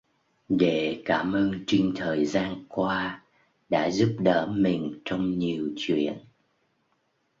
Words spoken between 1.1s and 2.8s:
ơn trinh thời gian